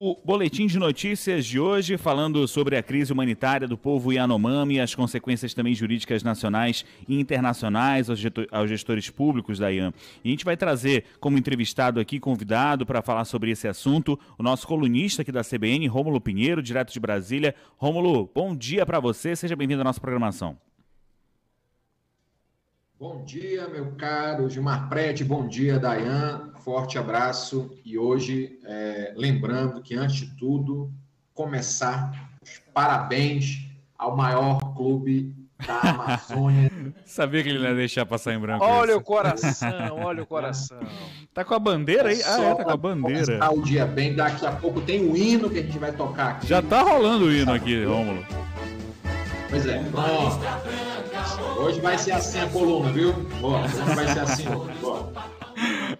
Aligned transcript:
O 0.00 0.16
boletim 0.24 0.68
de 0.68 0.78
notícias 0.78 1.44
de 1.44 1.58
hoje 1.58 1.96
falando 1.96 2.46
sobre 2.46 2.76
a 2.76 2.82
crise 2.84 3.12
humanitária 3.12 3.66
do 3.66 3.76
povo 3.76 4.12
Yanomami 4.12 4.76
e 4.76 4.80
as 4.80 4.94
consequências 4.94 5.52
também 5.52 5.74
jurídicas 5.74 6.22
nacionais 6.22 6.84
e 7.08 7.18
internacionais 7.18 8.08
aos 8.08 8.70
gestores 8.70 9.10
públicos 9.10 9.58
da 9.58 9.72
IAM. 9.72 9.92
E 10.22 10.28
a 10.28 10.30
gente 10.30 10.44
vai 10.44 10.56
trazer 10.56 11.02
como 11.18 11.36
entrevistado 11.36 11.98
aqui, 11.98 12.20
convidado 12.20 12.86
para 12.86 13.02
falar 13.02 13.24
sobre 13.24 13.50
esse 13.50 13.66
assunto, 13.66 14.16
o 14.38 14.42
nosso 14.44 14.68
colunista 14.68 15.22
aqui 15.22 15.32
da 15.32 15.42
CBN, 15.42 15.88
Rômulo 15.88 16.20
Pinheiro, 16.20 16.62
direto 16.62 16.92
de 16.92 17.00
Brasília. 17.00 17.52
Rômulo, 17.76 18.30
bom 18.32 18.54
dia 18.54 18.86
para 18.86 19.00
você, 19.00 19.34
seja 19.34 19.56
bem-vindo 19.56 19.80
à 19.80 19.84
nossa 19.84 20.00
programação. 20.00 20.56
Bom 23.00 23.22
dia, 23.24 23.68
meu 23.68 23.92
caro 23.92 24.50
Gilmar 24.50 24.88
Prete, 24.88 25.22
bom 25.22 25.46
dia, 25.46 25.78
Dayan, 25.78 26.50
forte 26.64 26.98
abraço. 26.98 27.70
E 27.84 27.96
hoje, 27.96 28.58
é, 28.64 29.12
lembrando 29.16 29.80
que, 29.80 29.94
antes 29.94 30.16
de 30.16 30.36
tudo, 30.36 30.90
começar 31.32 32.10
os 32.42 32.60
parabéns 32.74 33.68
ao 33.96 34.16
maior 34.16 34.58
clube 34.74 35.32
da 35.64 35.78
Amazônia. 35.94 36.72
Sabia 37.04 37.44
que 37.44 37.50
ele 37.50 37.60
não 37.60 37.68
ia 37.68 37.76
deixar 37.76 38.04
passar 38.04 38.34
em 38.34 38.38
branco. 38.40 38.64
Olha 38.64 38.90
isso. 38.90 38.98
o 38.98 39.04
coração, 39.04 40.00
olha 40.02 40.24
o 40.24 40.26
coração. 40.26 40.80
Tá 41.32 41.44
com 41.44 41.54
a 41.54 41.58
bandeira 41.60 42.08
aí? 42.08 42.20
Ah, 42.24 42.42
é, 42.42 42.54
tá 42.56 42.64
com 42.64 42.70
a 42.70 42.76
bandeira. 42.76 43.52
o 43.52 43.62
dia 43.62 43.86
bem, 43.86 44.16
daqui 44.16 44.44
a 44.44 44.50
pouco 44.50 44.80
tem 44.80 45.08
o 45.08 45.16
hino 45.16 45.48
que 45.48 45.60
a 45.60 45.62
gente 45.62 45.78
vai 45.78 45.92
tocar 45.92 46.30
aqui. 46.30 46.48
Já 46.48 46.60
tá 46.60 46.82
rolando 46.82 47.26
o 47.26 47.32
hino 47.32 47.52
aqui, 47.52 47.84
Rômulo. 47.84 48.26
Pois 49.48 49.66
é. 49.66 49.84
Hoje 51.58 51.80
vai 51.80 51.98
ser 51.98 52.12
assim 52.12 52.38
a 52.40 52.46
coluna, 52.48 52.92
viu? 52.92 53.12
Bora, 53.40 53.64
hoje 53.64 53.94
vai 53.94 54.06
ser 54.06 54.20
assim. 54.20 54.44
Bora. 54.80 55.12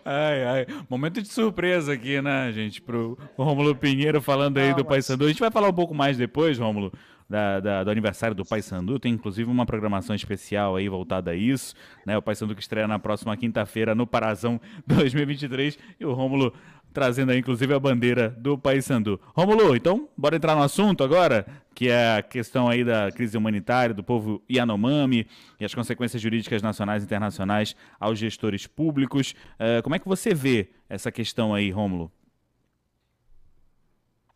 Ai, 0.04 0.44
ai. 0.44 0.66
Momento 0.88 1.20
de 1.20 1.28
surpresa 1.28 1.92
aqui, 1.92 2.22
né, 2.22 2.52
gente? 2.52 2.80
Pro 2.80 3.18
Rômulo 3.36 3.74
Pinheiro 3.74 4.22
falando 4.22 4.58
aí 4.58 4.70
ah, 4.70 4.74
do 4.74 4.84
mas... 4.84 4.88
Paysandu. 4.88 5.24
A 5.24 5.28
gente 5.28 5.40
vai 5.40 5.50
falar 5.50 5.68
um 5.68 5.72
pouco 5.74 5.94
mais 5.94 6.16
depois, 6.16 6.58
Rômulo, 6.58 6.92
da, 7.28 7.60
da, 7.60 7.84
do 7.84 7.90
aniversário 7.90 8.34
do 8.34 8.44
Paysandu. 8.44 8.98
Tem 8.98 9.12
inclusive 9.12 9.50
uma 9.50 9.66
programação 9.66 10.16
especial 10.16 10.76
aí 10.76 10.88
voltada 10.88 11.32
a 11.32 11.34
isso, 11.34 11.74
né? 12.06 12.16
O 12.16 12.22
Paysandu 12.22 12.54
que 12.54 12.62
estreia 12.62 12.88
na 12.88 12.98
próxima 12.98 13.36
quinta-feira 13.36 13.94
no 13.94 14.06
Parazão 14.06 14.60
2023 14.86 15.78
e 16.00 16.04
o 16.04 16.12
Rômulo 16.12 16.52
trazendo 16.92 17.30
aí 17.30 17.38
inclusive 17.38 17.72
a 17.74 17.78
bandeira 17.78 18.30
do 18.30 18.56
Paysandu. 18.56 19.20
Rômulo, 19.34 19.76
então, 19.76 20.08
bora 20.16 20.36
entrar 20.36 20.56
no 20.56 20.62
assunto 20.62 21.04
agora, 21.04 21.46
que 21.74 21.88
é 21.88 22.16
a 22.16 22.22
questão 22.22 22.68
aí 22.68 22.82
da 22.82 23.12
crise 23.12 23.36
humanitária 23.36 23.94
do 23.94 24.02
povo 24.02 24.42
Yanomami 24.50 25.26
e 25.60 25.64
as 25.64 25.74
consequências 25.74 26.20
jurídicas 26.20 26.62
nacionais 26.62 27.02
e 27.02 27.06
internacionais 27.06 27.76
aos 28.00 28.18
gestores 28.18 28.66
públicos. 28.66 29.34
Uh, 29.60 29.82
como 29.82 29.94
é 29.94 29.98
que 29.98 30.08
você 30.08 30.34
vê 30.34 30.70
essa 30.88 31.12
questão 31.12 31.54
aí, 31.54 31.70
Rômulo? 31.70 32.10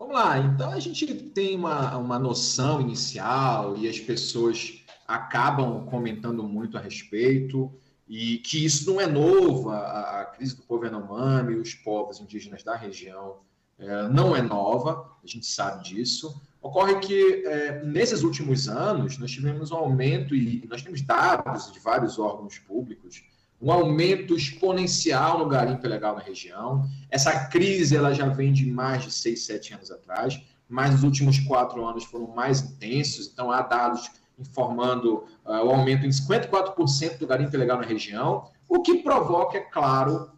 Vamos 0.02 0.16
lá, 0.16 0.36
então 0.36 0.72
a 0.72 0.80
gente 0.80 1.06
tem 1.06 1.54
uma, 1.54 1.96
uma 1.96 2.18
noção 2.18 2.80
inicial 2.80 3.76
e 3.76 3.88
as 3.88 4.00
pessoas 4.00 4.82
acabam 5.06 5.86
comentando 5.86 6.42
muito 6.42 6.76
a 6.76 6.80
respeito 6.80 7.72
e 8.08 8.38
que 8.38 8.64
isso 8.64 8.90
não 8.90 9.00
é 9.00 9.06
novo, 9.06 9.70
a, 9.70 10.22
a 10.22 10.24
crise 10.24 10.56
do 10.56 10.62
povo 10.62 10.84
Yanomami, 10.84 11.54
os 11.54 11.74
povos 11.74 12.18
indígenas 12.18 12.64
da 12.64 12.74
região, 12.74 13.36
é, 13.78 14.08
não 14.08 14.34
é 14.34 14.42
nova, 14.42 15.08
a 15.22 15.26
gente 15.26 15.46
sabe 15.46 15.84
disso. 15.84 16.34
Ocorre 16.60 16.98
que, 16.98 17.46
é, 17.46 17.84
nesses 17.84 18.24
últimos 18.24 18.68
anos, 18.68 19.16
nós 19.18 19.30
tivemos 19.30 19.70
um 19.70 19.76
aumento, 19.76 20.34
e 20.34 20.66
nós 20.68 20.82
temos 20.82 21.00
dados 21.00 21.70
de 21.70 21.78
vários 21.78 22.18
órgãos 22.18 22.58
públicos, 22.58 23.22
um 23.62 23.70
aumento 23.70 24.34
exponencial 24.34 25.38
no 25.38 25.46
garimpo 25.46 25.86
ilegal 25.86 26.16
na 26.16 26.20
região. 26.20 26.84
Essa 27.08 27.46
crise 27.46 27.96
ela 27.96 28.12
já 28.12 28.26
vem 28.26 28.52
de 28.52 28.66
mais 28.66 29.04
de 29.04 29.12
seis, 29.12 29.46
sete 29.46 29.72
anos 29.72 29.88
atrás, 29.88 30.42
mas 30.68 30.94
os 30.96 31.04
últimos 31.04 31.38
quatro 31.38 31.86
anos 31.86 32.04
foram 32.04 32.26
mais 32.26 32.60
intensos, 32.60 33.30
então 33.32 33.52
há 33.52 33.62
dados 33.62 34.10
informando 34.36 35.24
uh, 35.44 35.64
o 35.64 35.70
aumento 35.70 36.04
em 36.04 36.08
54% 36.08 37.18
do 37.18 37.26
garimpo 37.26 37.54
ilegal 37.54 37.78
na 37.78 37.86
região, 37.86 38.50
o 38.68 38.82
que 38.82 39.02
provoca, 39.02 39.58
é 39.58 39.60
claro, 39.60 40.32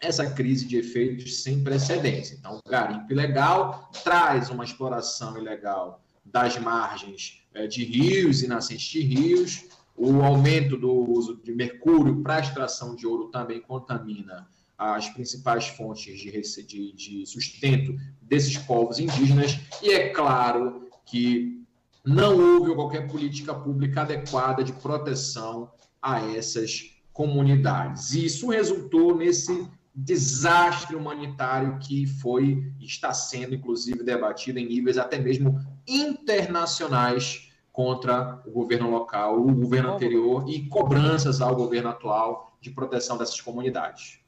essa 0.00 0.30
crise 0.30 0.64
de 0.64 0.78
efeitos 0.78 1.42
sem 1.42 1.62
precedentes. 1.62 2.32
Então, 2.32 2.58
o 2.64 2.70
garimpo 2.70 3.12
ilegal 3.12 3.90
traz 4.02 4.48
uma 4.48 4.64
exploração 4.64 5.36
ilegal 5.36 6.00
das 6.24 6.56
margens 6.56 7.44
uh, 7.54 7.68
de 7.68 7.84
rios 7.84 8.42
e 8.42 8.46
nascentes 8.46 8.86
de 8.86 9.00
rios, 9.00 9.64
o 9.96 10.22
aumento 10.22 10.76
do 10.76 10.92
uso 10.92 11.40
de 11.42 11.52
mercúrio 11.52 12.22
para 12.22 12.40
extração 12.40 12.94
de 12.94 13.06
ouro 13.06 13.28
também 13.28 13.60
contamina 13.60 14.48
as 14.76 15.08
principais 15.08 15.68
fontes 15.68 16.18
de, 16.18 16.30
de, 16.66 16.92
de 16.92 17.26
sustento 17.26 17.94
desses 18.20 18.56
povos 18.58 18.98
indígenas, 18.98 19.58
e 19.82 19.90
é 19.90 20.08
claro 20.08 20.88
que 21.04 21.62
não 22.04 22.36
houve 22.36 22.74
qualquer 22.74 23.06
política 23.06 23.54
pública 23.54 24.02
adequada 24.02 24.64
de 24.64 24.72
proteção 24.72 25.70
a 26.00 26.20
essas 26.34 26.90
comunidades. 27.12 28.12
E 28.12 28.24
isso 28.24 28.48
resultou 28.48 29.16
nesse 29.16 29.68
desastre 29.94 30.96
humanitário 30.96 31.78
que 31.78 32.06
foi 32.06 32.72
está 32.80 33.12
sendo 33.12 33.54
inclusive 33.54 34.02
debatido 34.02 34.58
em 34.58 34.66
níveis 34.66 34.96
até 34.96 35.18
mesmo 35.18 35.60
internacionais 35.86 37.51
contra 37.72 38.42
o 38.44 38.50
governo 38.50 38.90
local, 38.90 39.40
o 39.40 39.54
governo 39.54 39.94
anterior 39.94 40.48
e 40.48 40.68
cobranças 40.68 41.40
ao 41.40 41.56
governo 41.56 41.88
atual 41.88 42.56
de 42.60 42.70
proteção 42.70 43.16
dessas 43.16 43.40
comunidades. 43.40 44.20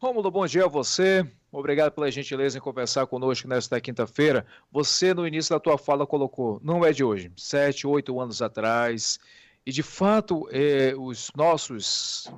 Rômulo, 0.00 0.30
bom 0.30 0.46
dia 0.46 0.64
a 0.64 0.68
você. 0.68 1.26
Obrigado 1.50 1.92
pela 1.92 2.10
gentileza 2.10 2.58
em 2.58 2.60
conversar 2.60 3.06
conosco 3.06 3.48
nesta 3.48 3.80
quinta-feira. 3.80 4.44
Você, 4.70 5.14
no 5.14 5.26
início 5.26 5.54
da 5.54 5.60
tua 5.60 5.78
fala, 5.78 6.06
colocou, 6.06 6.60
não 6.62 6.84
é 6.84 6.92
de 6.92 7.02
hoje, 7.02 7.32
sete, 7.36 7.86
oito 7.86 8.20
anos 8.20 8.42
atrás. 8.42 9.18
E, 9.64 9.72
de 9.72 9.82
fato, 9.82 10.48
é, 10.50 10.94
os 10.96 11.30
nossos, 11.34 12.30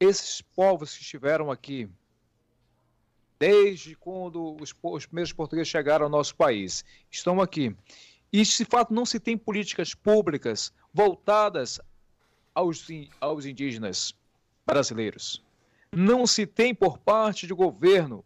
esses 0.00 0.40
povos 0.40 0.94
que 0.94 1.02
estiveram 1.02 1.50
aqui, 1.50 1.88
desde 3.38 3.94
quando 3.94 4.56
os, 4.60 4.74
os 4.82 5.06
primeiros 5.06 5.32
portugueses 5.32 5.68
chegaram 5.68 6.06
ao 6.06 6.10
nosso 6.10 6.34
país, 6.34 6.84
estão 7.10 7.40
aqui. 7.40 7.74
E, 8.32 8.42
de 8.42 8.64
fato, 8.64 8.92
não 8.92 9.06
se 9.06 9.18
tem 9.20 9.36
políticas 9.36 9.94
públicas 9.94 10.72
voltadas 10.92 11.80
aos, 12.54 12.86
aos 13.20 13.46
indígenas 13.46 14.14
brasileiros 14.66 15.44
não 15.96 16.26
se 16.26 16.46
tem 16.46 16.74
por 16.74 16.98
parte 16.98 17.46
do 17.46 17.56
governo, 17.56 18.22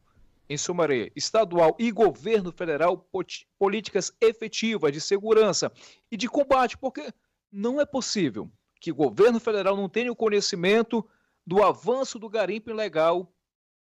em 0.48 0.56
Sumaré, 0.56 1.12
estadual 1.14 1.76
e 1.78 1.92
governo 1.92 2.50
federal, 2.50 3.08
políticas 3.56 4.12
efetivas 4.20 4.92
de 4.92 5.00
segurança 5.00 5.72
e 6.10 6.16
de 6.16 6.28
combate, 6.28 6.76
porque 6.76 7.12
não 7.52 7.80
é 7.80 7.86
possível 7.86 8.50
que 8.80 8.90
o 8.90 8.94
governo 8.94 9.38
federal 9.38 9.76
não 9.76 9.88
tenha 9.88 10.10
o 10.10 10.16
conhecimento 10.16 11.08
do 11.46 11.62
avanço 11.62 12.18
do 12.18 12.28
garimpo 12.28 12.70
ilegal 12.70 13.32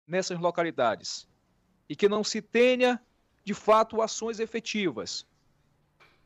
nessas 0.07 0.39
localidades 0.39 1.29
e 1.87 1.95
que 1.95 2.09
não 2.09 2.25
se 2.25 2.41
tenha, 2.41 2.99
de 3.45 3.53
fato, 3.53 4.01
ações 4.01 4.41
efetivas. 4.41 5.27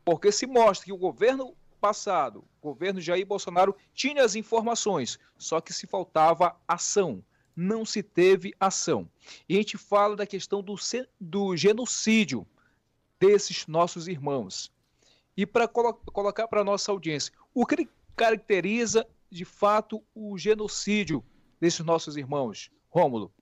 Porque 0.05 0.33
se 0.33 0.47
mostra 0.47 0.87
que 0.87 0.93
o 0.93 0.97
governo 0.97 1.55
passado, 1.81 2.45
o 2.61 2.69
governo 2.69 3.01
Jair 3.01 3.27
Bolsonaro, 3.27 3.75
tinha 3.95 4.25
as 4.25 4.35
informações, 4.35 5.19
só 5.39 5.61
que 5.61 5.73
se 5.73 5.87
faltava 5.87 6.57
ação 6.67 7.25
não 7.61 7.85
se 7.85 8.03
teve 8.03 8.55
ação. 8.59 9.09
E 9.49 9.55
a 9.55 9.57
gente 9.59 9.77
fala 9.77 10.17
da 10.17 10.27
questão 10.27 10.63
do, 10.63 10.75
do 11.21 11.57
genocídio 11.57 12.47
desses 13.19 13.67
nossos 13.67 14.09
irmãos. 14.09 14.73
E 15.37 15.45
para 15.47 15.69
colo 15.69 15.95
colocar 16.13 16.49
para 16.49 16.63
a 16.63 16.65
nossa 16.65 16.91
audiência, 16.91 17.33
o 17.55 17.67
que 17.67 17.89
caracteriza 18.17 19.07
de 19.31 19.45
fato 19.45 20.03
o 20.15 20.37
genocídio 20.39 21.25
desses 21.61 21.85
nossos 21.85 22.17
irmãos? 22.17 22.71
Rômulo. 22.89 23.33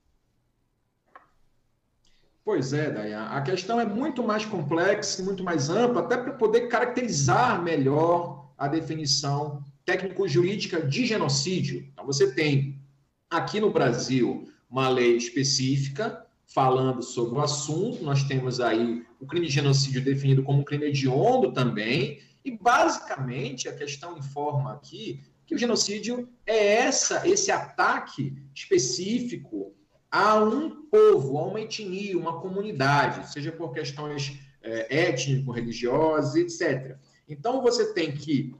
Pois 2.48 2.72
é, 2.72 2.90
Dayan. 2.90 3.24
A 3.24 3.42
questão 3.42 3.78
é 3.78 3.84
muito 3.84 4.22
mais 4.22 4.42
complexa 4.42 5.20
e 5.20 5.24
muito 5.26 5.44
mais 5.44 5.68
ampla, 5.68 6.00
até 6.00 6.16
para 6.16 6.32
poder 6.32 6.62
caracterizar 6.68 7.62
melhor 7.62 8.50
a 8.56 8.66
definição 8.66 9.62
técnico-jurídica 9.84 10.80
de 10.80 11.04
genocídio. 11.04 11.86
Então, 11.92 12.06
você 12.06 12.32
tem 12.32 12.80
Aqui 13.28 13.60
no 13.60 13.70
Brasil, 13.70 14.50
uma 14.70 14.88
lei 14.88 15.14
específica 15.18 16.24
falando 16.46 17.02
sobre 17.02 17.38
o 17.38 17.42
assunto. 17.42 18.02
Nós 18.02 18.22
temos 18.22 18.60
aí 18.60 19.04
o 19.20 19.26
crime 19.26 19.46
de 19.46 19.52
genocídio 19.52 20.02
definido 20.02 20.42
como 20.42 20.60
um 20.60 20.64
crime 20.64 20.86
hediondo 20.86 21.52
também. 21.52 22.18
E 22.42 22.50
basicamente 22.50 23.68
a 23.68 23.74
questão 23.74 24.16
informa 24.16 24.72
aqui 24.72 25.20
que 25.44 25.54
o 25.54 25.58
genocídio 25.58 26.26
é 26.46 26.76
essa, 26.76 27.28
esse 27.28 27.50
ataque 27.50 28.42
específico 28.54 29.67
a 30.10 30.36
um 30.36 30.70
povo, 30.86 31.38
a 31.38 31.46
uma 31.46 31.60
etnia, 31.60 32.16
uma 32.16 32.40
comunidade, 32.40 33.30
seja 33.30 33.52
por 33.52 33.72
questões 33.72 34.38
é, 34.62 35.08
étnico-religiosas, 35.08 36.34
etc. 36.34 36.96
Então 37.28 37.62
você 37.62 37.92
tem 37.92 38.12
que 38.12 38.54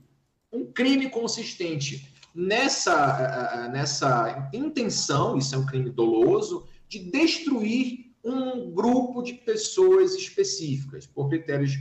um 0.53 0.71
crime 0.73 1.11
consistente 1.11 2.13
nessa, 2.35 3.69
nessa 3.73 4.51
intenção, 4.53 5.37
isso 5.37 5.55
é 5.55 5.59
um 5.59 5.67
crime 5.67 5.91
doloso, 5.91 6.67
de 6.89 6.99
destruir 6.99 8.13
um 8.25 8.71
grupo 8.71 9.23
de 9.23 9.35
pessoas 9.35 10.15
específicas, 10.15 11.07
por 11.07 11.29
critérios 11.29 11.73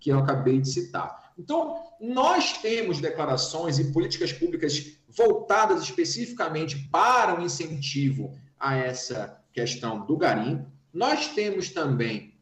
que 0.00 0.10
eu 0.10 0.18
acabei 0.18 0.60
de 0.60 0.68
citar. 0.68 1.32
Então, 1.38 1.82
nós 2.00 2.58
temos 2.58 3.00
declarações 3.00 3.78
e 3.78 3.92
políticas 3.92 4.32
públicas 4.32 4.92
voltadas 5.08 5.82
especificamente 5.82 6.88
para 6.90 7.38
o 7.38 7.42
incentivo 7.42 8.38
a 8.64 8.76
essa 8.76 9.38
questão 9.52 10.06
do 10.06 10.16
garimpo. 10.16 10.66
Nós 10.92 11.28
temos 11.28 11.68
também 11.68 12.34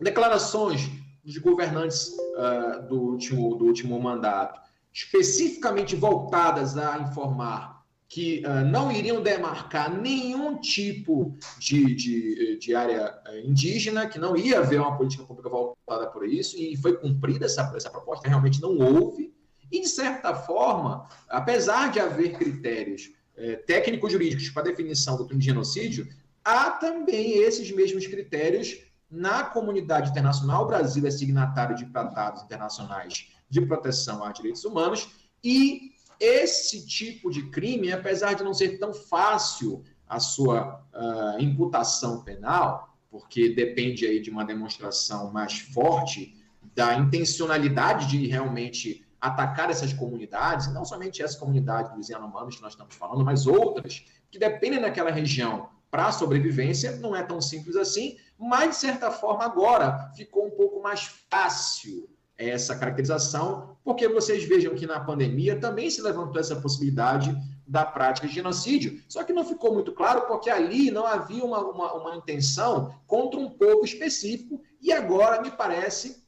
declarações 0.00 0.88
de 1.24 1.40
governantes 1.40 2.08
uh, 2.08 2.86
do, 2.88 3.00
último, 3.00 3.56
do 3.56 3.64
último 3.64 4.00
mandato, 4.00 4.60
especificamente 4.92 5.96
voltadas 5.96 6.78
a 6.78 6.98
informar 6.98 7.82
que 8.06 8.44
uh, 8.46 8.64
não 8.64 8.92
iriam 8.92 9.20
demarcar 9.20 9.92
nenhum 9.92 10.60
tipo 10.60 11.36
de, 11.58 11.94
de, 11.96 12.58
de, 12.58 12.74
área 12.74 13.12
eh, 13.26 13.40
indígena, 13.40 14.06
que 14.06 14.20
não 14.20 14.36
ia 14.36 14.60
haver 14.60 14.80
uma 14.80 14.96
política 14.96 15.24
pública 15.24 15.48
voltada 15.48 16.06
por 16.08 16.24
isso, 16.28 16.56
e 16.56 16.76
foi 16.76 16.96
cumprida 16.96 17.46
essa, 17.46 17.72
essa 17.74 17.90
proposta, 17.90 18.28
realmente 18.28 18.62
não 18.62 18.78
houve. 18.78 19.34
E, 19.72 19.80
de 19.80 19.88
certa 19.88 20.34
forma, 20.34 21.08
apesar 21.28 21.90
de 21.90 21.98
haver 21.98 22.38
critérios 22.38 23.10
eh, 23.36 23.56
técnico-jurídicos 23.56 24.50
para 24.50 24.64
definição 24.64 25.16
do 25.16 25.26
crime 25.26 25.40
de 25.40 25.46
genocídio, 25.46 26.08
há 26.44 26.70
também 26.70 27.38
esses 27.38 27.70
mesmos 27.70 28.06
critérios 28.06 28.78
na 29.10 29.44
comunidade 29.44 30.10
internacional. 30.10 30.64
O 30.64 30.66
Brasil 30.66 31.06
é 31.06 31.10
signatário 31.10 31.76
de 31.76 31.86
tratados 31.86 32.42
internacionais 32.42 33.28
de 33.48 33.60
proteção 33.62 34.24
a 34.24 34.32
direitos 34.32 34.64
humanos 34.64 35.08
e 35.42 35.92
esse 36.18 36.86
tipo 36.86 37.30
de 37.30 37.50
crime, 37.50 37.92
apesar 37.92 38.34
de 38.34 38.44
não 38.44 38.54
ser 38.54 38.78
tão 38.78 38.94
fácil 38.94 39.84
a 40.08 40.20
sua 40.20 40.80
uh, 40.94 41.40
imputação 41.40 42.22
penal, 42.22 42.96
porque 43.10 43.50
depende 43.50 44.06
aí 44.06 44.20
de 44.20 44.30
uma 44.30 44.44
demonstração 44.44 45.32
mais 45.32 45.58
forte 45.58 46.36
da 46.74 46.96
intencionalidade 46.96 48.06
de 48.08 48.26
realmente 48.26 49.03
atacar 49.24 49.70
essas 49.70 49.92
comunidades, 49.92 50.70
não 50.72 50.84
somente 50.84 51.22
essa 51.22 51.38
comunidade 51.38 51.94
dos 51.96 52.10
Yanomamis 52.10 52.56
que 52.56 52.62
nós 52.62 52.72
estamos 52.72 52.94
falando, 52.94 53.24
mas 53.24 53.46
outras 53.46 54.04
que 54.30 54.38
dependem 54.38 54.80
daquela 54.80 55.10
região 55.10 55.70
para 55.90 56.08
a 56.08 56.12
sobrevivência, 56.12 56.96
não 56.96 57.16
é 57.16 57.22
tão 57.22 57.40
simples 57.40 57.74
assim, 57.74 58.18
mas 58.38 58.70
de 58.70 58.76
certa 58.76 59.10
forma 59.10 59.44
agora 59.44 60.10
ficou 60.14 60.46
um 60.46 60.50
pouco 60.50 60.82
mais 60.82 61.06
fácil 61.30 62.10
essa 62.36 62.76
caracterização, 62.76 63.76
porque 63.82 64.08
vocês 64.08 64.44
vejam 64.44 64.74
que 64.74 64.86
na 64.86 65.00
pandemia 65.00 65.58
também 65.58 65.88
se 65.88 66.02
levantou 66.02 66.40
essa 66.40 66.56
possibilidade 66.56 67.34
da 67.66 67.86
prática 67.86 68.26
de 68.26 68.34
genocídio. 68.34 69.02
Só 69.08 69.22
que 69.24 69.32
não 69.32 69.44
ficou 69.44 69.72
muito 69.72 69.92
claro 69.92 70.26
porque 70.26 70.50
ali 70.50 70.90
não 70.90 71.06
havia 71.06 71.44
uma, 71.44 71.60
uma, 71.60 71.94
uma 71.94 72.16
intenção 72.16 72.94
contra 73.06 73.40
um 73.40 73.48
povo 73.48 73.84
específico, 73.84 74.60
e 74.82 74.92
agora 74.92 75.40
me 75.40 75.50
parece 75.50 76.22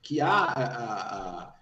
que 0.00 0.20
há, 0.20 1.54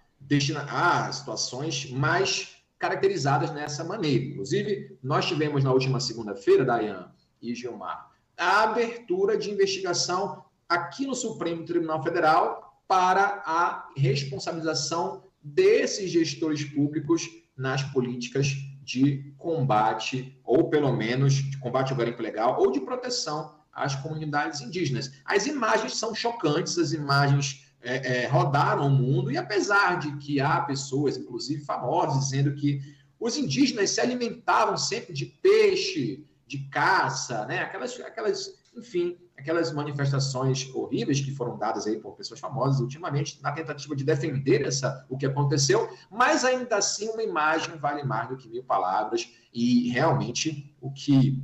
há, 0.69 1.07
há 1.07 1.11
situações 1.11 1.89
mais 1.91 2.55
caracterizadas 2.79 3.51
nessa 3.51 3.83
maneira. 3.83 4.25
Inclusive, 4.25 4.97
nós 5.01 5.25
tivemos 5.25 5.63
na 5.63 5.71
última 5.71 5.99
segunda-feira, 5.99 6.63
Dayan 6.63 7.11
e 7.41 7.53
Gilmar, 7.55 8.11
a 8.37 8.63
abertura 8.63 9.37
de 9.37 9.49
investigação 9.49 10.43
aqui 10.69 11.07
no 11.07 11.15
Supremo 11.15 11.65
Tribunal 11.65 12.03
Federal 12.03 12.81
para 12.87 13.41
a 13.45 13.89
responsabilização 13.95 15.23
desses 15.41 16.11
gestores 16.11 16.63
públicos 16.63 17.27
nas 17.55 17.81
políticas 17.83 18.47
de 18.83 19.33
combate, 19.37 20.39
ou 20.43 20.69
pelo 20.69 20.93
menos 20.93 21.33
de 21.33 21.57
combate 21.57 21.91
ao 21.91 21.97
garimpo 21.97 22.21
legal, 22.21 22.59
ou 22.59 22.71
de 22.71 22.79
proteção 22.79 23.55
às 23.73 23.95
comunidades 23.95 24.61
indígenas. 24.61 25.11
As 25.25 25.45
imagens 25.45 25.97
são 25.97 26.15
chocantes, 26.15 26.77
as 26.77 26.93
imagens 26.93 27.66
é, 27.87 28.23
é, 28.23 28.27
rodaram 28.27 28.87
o 28.87 28.89
mundo, 28.89 29.31
e 29.31 29.37
apesar 29.37 29.97
de 29.97 30.17
que 30.17 30.41
há 30.41 30.59
pessoas, 30.61 31.15
inclusive 31.15 31.63
famosas, 31.63 32.25
dizendo 32.25 32.53
que 32.53 32.81
os 33.17 33.37
indígenas 33.37 33.91
se 33.91 34.01
alimentavam 34.01 34.77
sempre 34.77 35.13
de 35.13 35.25
peixe, 35.25 36.25
de 36.45 36.59
caça, 36.69 37.45
né? 37.45 37.59
aquelas, 37.59 37.97
aquelas 38.01 38.57
enfim, 38.75 39.17
aquelas 39.37 39.71
manifestações 39.71 40.69
horríveis 40.73 41.21
que 41.21 41.31
foram 41.31 41.57
dadas 41.57 41.87
aí 41.87 41.97
por 41.97 42.15
pessoas 42.15 42.39
famosas 42.39 42.79
ultimamente 42.79 43.41
na 43.41 43.51
tentativa 43.51 43.95
de 43.95 44.03
defender 44.03 44.61
essa 44.65 45.05
o 45.09 45.17
que 45.17 45.25
aconteceu, 45.25 45.89
mas 46.11 46.43
ainda 46.43 46.77
assim 46.77 47.09
uma 47.09 47.23
imagem 47.23 47.77
vale 47.77 48.03
mais 48.03 48.27
do 48.29 48.37
que 48.37 48.49
mil 48.49 48.63
palavras 48.63 49.31
e 49.53 49.89
realmente 49.89 50.75
o 50.81 50.91
que 50.91 51.41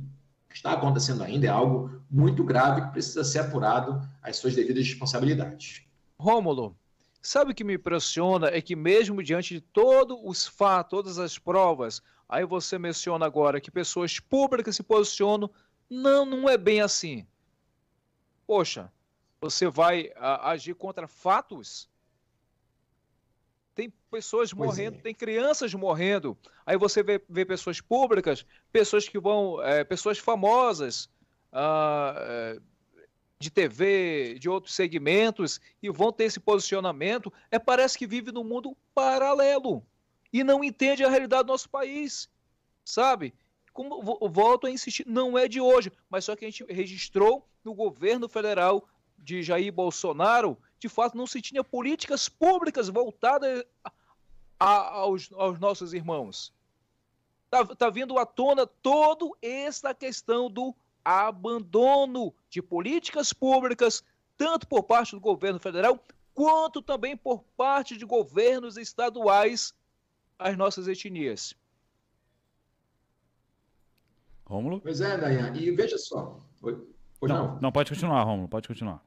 está 0.52 0.72
acontecendo 0.72 1.22
ainda 1.22 1.46
é 1.46 1.50
algo 1.50 2.02
muito 2.10 2.44
grave 2.44 2.82
que 2.82 2.92
precisa 2.92 3.24
ser 3.24 3.40
apurado 3.40 4.00
às 4.22 4.36
suas 4.36 4.54
devidas 4.54 4.86
responsabilidades. 4.86 5.84
Rômulo, 6.18 6.76
sabe 7.20 7.52
o 7.52 7.54
que 7.54 7.64
me 7.64 7.74
impressiona 7.74 8.48
é 8.48 8.60
que 8.60 8.76
mesmo 8.76 9.22
diante 9.22 9.54
de 9.54 9.60
todos 9.60 10.18
os 10.22 10.46
fatos, 10.46 10.90
todas 10.90 11.18
as 11.18 11.38
provas, 11.38 12.02
aí 12.28 12.44
você 12.44 12.78
menciona 12.78 13.26
agora 13.26 13.60
que 13.60 13.70
pessoas 13.70 14.18
públicas 14.18 14.76
se 14.76 14.82
posicionam 14.82 15.50
não, 15.88 16.24
não 16.24 16.48
é 16.48 16.56
bem 16.56 16.80
assim. 16.80 17.26
Poxa, 18.46 18.92
você 19.40 19.68
vai 19.68 20.10
a, 20.16 20.50
agir 20.50 20.74
contra 20.74 21.06
fatos? 21.06 21.88
Tem 23.74 23.92
pessoas 24.10 24.52
pois 24.52 24.68
morrendo, 24.68 24.98
é. 24.98 25.00
tem 25.00 25.14
crianças 25.14 25.74
morrendo. 25.74 26.38
Aí 26.64 26.76
você 26.76 27.02
vê, 27.02 27.22
vê 27.28 27.44
pessoas 27.44 27.80
públicas, 27.80 28.46
pessoas 28.70 29.08
que 29.08 29.18
vão, 29.18 29.60
é, 29.62 29.82
pessoas 29.82 30.18
famosas 30.18 31.10
ah, 31.52 32.14
é, 32.18 32.60
de 33.38 33.50
TV, 33.50 34.38
de 34.38 34.48
outros 34.48 34.74
segmentos, 34.74 35.60
e 35.82 35.90
vão 35.90 36.12
ter 36.12 36.24
esse 36.24 36.40
posicionamento. 36.40 37.32
É 37.50 37.58
parece 37.58 37.98
que 37.98 38.06
vive 38.06 38.32
num 38.32 38.44
mundo 38.44 38.76
paralelo 38.94 39.84
e 40.32 40.42
não 40.42 40.64
entende 40.64 41.04
a 41.04 41.10
realidade 41.10 41.44
do 41.44 41.52
nosso 41.52 41.68
país, 41.68 42.28
sabe? 42.84 43.34
como 43.74 44.00
volto 44.30 44.68
a 44.68 44.70
insistir, 44.70 45.04
não 45.04 45.36
é 45.36 45.48
de 45.48 45.60
hoje, 45.60 45.92
mas 46.08 46.24
só 46.24 46.36
que 46.36 46.44
a 46.44 46.48
gente 46.48 46.64
registrou 46.72 47.44
no 47.64 47.74
governo 47.74 48.28
federal 48.28 48.88
de 49.18 49.42
Jair 49.42 49.72
Bolsonaro, 49.72 50.56
de 50.78 50.88
fato 50.88 51.16
não 51.16 51.26
se 51.26 51.42
tinha 51.42 51.64
políticas 51.64 52.28
públicas 52.28 52.88
voltadas 52.88 53.64
a, 53.82 53.92
a, 54.60 54.90
aos, 54.92 55.28
aos, 55.32 55.58
nossos 55.58 55.92
irmãos. 55.92 56.52
Está 57.46 57.66
tá 57.74 57.90
vindo 57.90 58.16
à 58.16 58.24
tona 58.24 58.64
toda 58.64 59.26
essa 59.42 59.92
questão 59.92 60.48
do 60.48 60.72
abandono 61.04 62.34
de 62.48 62.62
políticas 62.62 63.32
públicas, 63.32 64.02
tanto 64.36 64.66
por 64.66 64.84
parte 64.84 65.12
do 65.12 65.20
governo 65.20 65.60
federal, 65.60 66.02
quanto 66.32 66.80
também 66.80 67.16
por 67.16 67.42
parte 67.56 67.96
de 67.96 68.04
governos 68.04 68.76
estaduais 68.76 69.74
às 70.38 70.56
nossas 70.56 70.88
etnias. 70.88 71.54
Rômulo? 74.44 74.80
Pois 74.80 75.00
é, 75.00 75.16
Dayan. 75.16 75.54
E 75.56 75.70
veja 75.70 75.96
só. 75.98 76.40
Oi? 76.62 76.86
não, 77.22 77.28
não, 77.28 77.60
não, 77.60 77.72
pode 77.72 77.90
continuar, 77.90 78.22
Rômulo, 78.22 78.48
pode 78.48 78.68
continuar. 78.68 79.02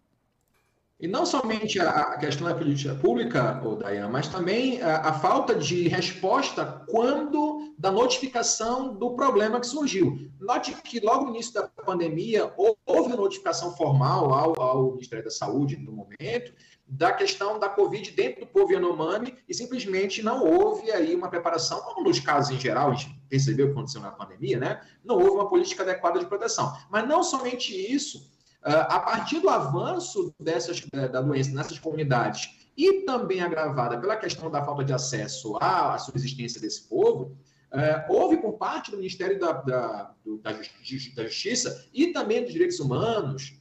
E 1.00 1.08
não 1.08 1.28
somente 1.28 1.80
a 1.80 2.18
questão 2.18 2.48
da 2.48 2.56
política 2.56 2.96
pública, 2.96 3.62
Dayan, 3.80 4.10
mas 4.10 4.28
também 4.28 4.82
a, 4.82 5.10
a, 5.10 5.14
falta 5.14 5.54
de 5.54 5.88
resposta 5.88 6.84
quando 6.90 7.72
da 7.78 7.92
notificação 7.92 8.96
do 8.96 9.12
problema 9.16 9.60
que 9.60 9.68
surgiu. 9.68 10.28
Note 10.40 10.74
que 10.82 11.00
logo 11.00 11.26
no 11.26 11.36
início 11.36 11.54
da 11.54 11.68
pandemia 11.68 12.52
houve 12.84 13.16
notificação 13.16 13.76
formal 13.78 14.34
ao, 14.34 14.60
ao 14.60 14.92
Ministério 14.94 15.24
da 15.24 15.30
Saúde 15.30 15.78
no 15.78 15.92
momento 15.92 16.52
da 16.88 17.12
questão 17.12 17.60
da 17.60 17.70
Covid 17.70 18.12
dentro 18.12 18.42
do 18.42 18.48
povo 18.48 18.72
Yanomami 18.72 19.36
e 19.48 19.54
simplesmente 19.54 20.24
não 20.24 20.44
houve 20.44 20.90
aí 20.90 21.14
uma 21.14 21.30
preparação, 21.30 21.82
como 21.82 22.08
nos 22.08 22.20
casos 22.20 22.56
em 22.56 22.60
geral, 22.60 22.92
a 22.92 22.94
gente 22.94 23.14
percebeu 23.30 23.66
o 23.66 23.70
que 23.70 23.74
aconteceu 23.74 24.02
na 24.02 24.10
pandemia, 24.10 24.58
né? 24.58 24.82
Não 25.04 25.16
houve 25.16 25.32
uma 25.32 25.50
política 25.50 25.84
adequada 25.84 26.18
de 26.18 26.26
proteção. 26.26 26.74
Mas 26.90 27.08
não 27.08 27.22
somente 27.22 27.76
isso, 27.76 28.32
a 28.74 29.00
partir 29.00 29.40
do 29.40 29.50
avanço 29.50 30.34
dessas, 30.40 30.82
da 31.12 31.22
doença 31.22 31.52
nessas 31.52 31.80
comunidades 31.80 32.50
e 32.76 33.06
também 33.06 33.42
agravada 33.42 34.00
pela 34.00 34.16
questão 34.16 34.52
da 34.52 34.64
falta 34.64 34.84
de 34.84 34.94
acesso 34.94 35.58
à, 35.60 35.98
subsistência 35.98 36.62
desse 36.62 36.88
povo, 36.88 37.36
ah, 37.72 38.06
houve 38.08 38.38
por 38.38 38.54
parte 38.54 38.92
do 38.92 38.98
Ministério 38.98 39.40
da, 39.40 39.52
da, 39.54 40.14
da, 40.42 40.60
Justiça 40.82 41.86
e 41.94 42.08
também 42.08 42.44
dos 42.44 42.54
Direitos 42.54 42.80
Humanos, 42.80 43.54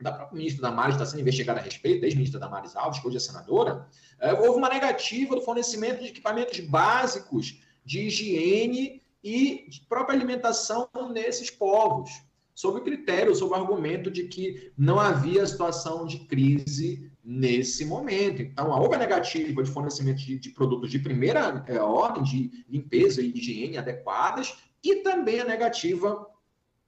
da 0.00 0.12
própria 0.12 0.36
ministra 0.36 0.62
Damares 0.62 0.94
está 0.94 1.06
sendo 1.06 1.20
investigada 1.20 1.60
a 1.60 1.62
respeito, 1.62 2.04
ex-ministra 2.04 2.40
Damares 2.40 2.74
Alves, 2.76 3.00
que 3.00 3.06
hoje 3.06 3.16
é 3.16 3.20
senadora, 3.20 3.86
é, 4.20 4.32
houve 4.32 4.58
uma 4.58 4.68
negativa 4.68 5.34
do 5.34 5.42
fornecimento 5.42 6.02
de 6.02 6.08
equipamentos 6.08 6.58
básicos 6.60 7.62
de 7.84 8.00
higiene 8.00 9.02
e 9.22 9.68
de 9.68 9.80
própria 9.88 10.16
alimentação 10.16 10.88
nesses 11.12 11.50
povos, 11.50 12.10
sob 12.56 12.80
o 12.80 12.82
critério, 12.82 13.34
sob 13.36 13.52
o 13.52 13.54
argumento 13.54 14.10
de 14.10 14.24
que 14.24 14.72
não 14.78 14.98
havia 14.98 15.46
situação 15.46 16.06
de 16.06 16.20
crise 16.20 17.12
nesse 17.22 17.84
momento. 17.84 18.40
Então, 18.40 18.72
a 18.72 18.80
negativa 18.96 19.62
de 19.62 19.70
fornecimento 19.70 20.18
de, 20.18 20.38
de 20.38 20.48
produtos 20.50 20.90
de 20.90 20.98
primeira 20.98 21.62
é, 21.68 21.78
ordem, 21.78 22.22
de 22.22 22.64
limpeza 22.66 23.20
e 23.20 23.30
higiene 23.30 23.76
adequadas, 23.76 24.56
e 24.82 24.96
também 25.02 25.40
a 25.40 25.44
negativa 25.44 26.26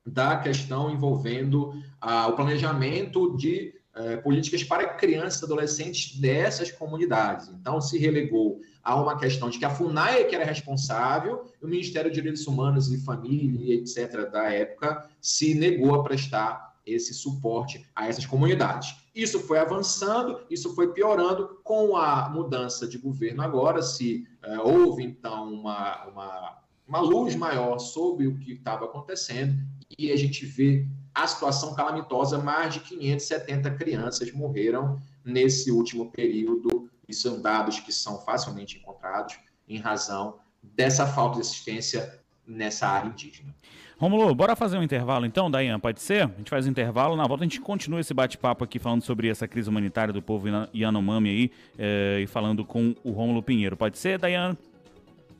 da 0.06 0.38
questão 0.38 0.90
envolvendo 0.90 1.74
ah, 2.00 2.28
o 2.28 2.36
planejamento 2.36 3.36
de 3.36 3.74
eh, 3.98 4.16
políticas 4.18 4.62
para 4.62 4.86
crianças 4.94 5.42
e 5.42 5.44
adolescentes 5.44 6.20
dessas 6.20 6.70
comunidades. 6.70 7.48
Então, 7.48 7.80
se 7.80 7.98
relegou 7.98 8.60
a 8.84 8.94
uma 8.94 9.18
questão 9.18 9.50
de 9.50 9.58
que 9.58 9.64
a 9.64 9.70
FUNAI 9.70 10.20
é 10.20 10.24
que 10.24 10.36
era 10.36 10.44
responsável, 10.44 11.50
o 11.60 11.66
Ministério 11.66 12.08
de 12.08 12.14
Direitos 12.14 12.46
Humanos 12.46 12.92
e 12.92 13.04
Família, 13.04 13.74
etc., 13.74 14.30
da 14.30 14.52
época, 14.52 15.04
se 15.20 15.52
negou 15.52 15.96
a 15.96 16.04
prestar 16.04 16.76
esse 16.86 17.12
suporte 17.12 17.84
a 17.92 18.06
essas 18.06 18.24
comunidades. 18.24 18.94
Isso 19.12 19.40
foi 19.40 19.58
avançando, 19.58 20.40
isso 20.48 20.76
foi 20.76 20.92
piorando 20.92 21.58
com 21.64 21.96
a 21.96 22.28
mudança 22.28 22.86
de 22.86 22.98
governo 22.98 23.42
agora, 23.42 23.82
se 23.82 24.28
uh, 24.46 24.60
houve 24.62 25.02
então 25.02 25.52
uma, 25.52 26.06
uma, 26.06 26.58
uma 26.88 27.00
luz 27.00 27.36
maior 27.36 27.78
sobre 27.78 28.26
o 28.26 28.38
que 28.38 28.52
estava 28.52 28.86
acontecendo 28.86 29.54
e 29.98 30.10
a 30.10 30.16
gente 30.16 30.46
vê 30.46 30.86
a 31.14 31.26
situação 31.26 31.74
calamitosa, 31.74 32.38
mais 32.38 32.74
de 32.74 32.80
570 32.80 33.70
crianças 33.72 34.32
morreram 34.32 35.00
nesse 35.24 35.70
último 35.70 36.10
período, 36.10 36.88
e 37.08 37.14
são 37.14 37.40
dados 37.40 37.80
que 37.80 37.92
são 37.92 38.20
facilmente 38.20 38.78
encontrados 38.78 39.36
em 39.66 39.78
razão 39.78 40.36
dessa 40.62 41.06
falta 41.06 41.36
de 41.36 41.40
assistência 41.40 42.20
nessa 42.46 42.86
área 42.86 43.08
indígena. 43.08 43.54
Romulo, 43.98 44.32
bora 44.34 44.54
fazer 44.54 44.78
um 44.78 44.82
intervalo 44.82 45.26
então, 45.26 45.50
Dayan, 45.50 45.80
pode 45.80 46.00
ser? 46.00 46.22
A 46.22 46.38
gente 46.38 46.50
faz 46.50 46.66
um 46.66 46.70
intervalo, 46.70 47.16
na 47.16 47.26
volta 47.26 47.42
a 47.42 47.46
gente 47.46 47.60
continua 47.60 47.98
esse 47.98 48.14
bate-papo 48.14 48.62
aqui 48.62 48.78
falando 48.78 49.02
sobre 49.02 49.28
essa 49.28 49.48
crise 49.48 49.68
humanitária 49.68 50.12
do 50.12 50.22
povo 50.22 50.46
Yanomami 50.72 51.28
aí 51.28 51.50
é, 51.76 52.20
e 52.22 52.26
falando 52.26 52.64
com 52.64 52.94
o 53.02 53.10
Romulo 53.10 53.42
Pinheiro. 53.42 53.76
Pode 53.76 53.98
ser, 53.98 54.18
Dayan? 54.18 54.56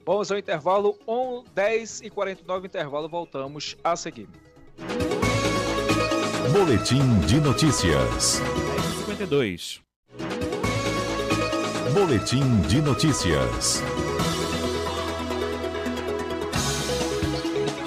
Vamos 0.08 0.32
ao 0.32 0.38
intervalo, 0.38 0.98
1, 1.06 1.44
10 1.54 2.00
e 2.00 2.08
49 2.08 2.66
intervalo, 2.66 3.10
voltamos 3.10 3.76
a 3.84 3.94
seguir. 3.94 4.26
Boletim 6.50 7.20
de 7.26 7.38
notícias. 7.38 8.40
52. 9.04 9.82
Boletim 11.92 12.60
de 12.68 12.80
notícias. 12.80 13.82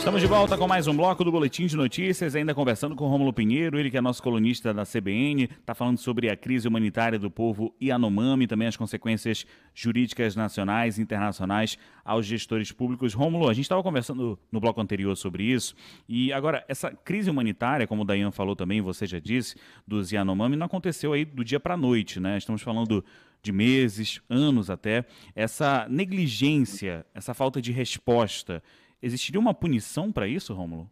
Estamos 0.02 0.20
de 0.20 0.26
volta 0.26 0.58
com 0.58 0.68
mais 0.68 0.88
um 0.88 0.98
bloco 0.98 1.24
do 1.24 1.32
Boletim 1.32 1.68
de 1.68 1.78
Notícias, 1.78 2.36
ainda 2.36 2.56
conversando 2.56 2.96
com 2.96 3.08
Rômulo 3.08 3.32
Pinheiro, 3.32 3.78
ele 3.78 3.92
que 3.92 3.96
é 3.96 4.02
nosso 4.02 4.22
colunista 4.22 4.74
da 4.74 4.84
CBN, 4.84 5.44
está 5.44 5.76
falando 5.76 6.00
sobre 6.00 6.28
a 6.28 6.36
crise 6.36 6.68
humanitária 6.68 7.20
do 7.20 7.30
povo 7.30 7.72
Yanomami, 7.80 8.48
também 8.48 8.68
as 8.68 8.76
consequências 8.76 9.46
jurídicas 9.76 10.36
nacionais 10.36 10.98
e 10.98 11.04
internacionais 11.04 11.78
aos 12.04 12.26
gestores 12.26 12.72
públicos. 12.72 13.14
Rômulo, 13.14 13.48
a 13.48 13.54
gente 13.54 13.66
estava 13.66 13.84
conversando 13.84 14.40
no 14.52 14.60
bloco 14.60 14.82
anterior 14.82 15.16
sobre 15.16 15.44
isso, 15.44 15.76
e 16.10 16.34
agora, 16.34 16.66
essa 16.68 16.90
crise 16.90 17.30
humanitária, 17.30 17.86
como 17.86 18.02
o 18.02 18.06
Dayan 18.06 18.32
falou 18.32 18.56
também, 18.56 18.82
você 18.82 19.06
já 19.06 19.20
disse, 19.20 19.56
dos 19.88 20.12
Yanomami, 20.12 20.56
não 20.56 20.66
aconteceu 20.66 21.14
aí 21.14 21.24
do 21.24 21.44
dia 21.44 21.60
para 21.60 21.76
a 21.76 21.78
noite, 21.78 22.20
né? 22.20 22.40
Estamos 22.40 22.64
falando 22.64 23.06
de 23.44 23.52
meses, 23.52 24.20
anos 24.28 24.72
até. 24.72 25.06
Essa 25.36 25.86
negligência, 25.88 27.06
essa 27.14 27.36
falta 27.36 27.62
de 27.62 27.72
resposta 27.72 28.64
Existiria 29.02 29.40
uma 29.40 29.54
punição 29.54 30.12
para 30.12 30.28
isso, 30.28 30.54
Rômulo? 30.54 30.90